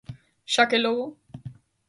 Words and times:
Xa 0.53 0.63
que 0.69 0.77
logo. 0.85 1.05